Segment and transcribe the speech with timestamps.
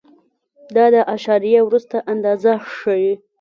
[0.75, 3.13] دا د اعشاریې وروسته اندازه ښیي.